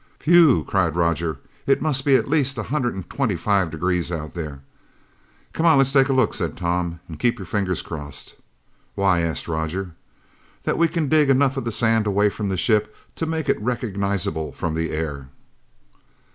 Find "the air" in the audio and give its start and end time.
14.73-15.29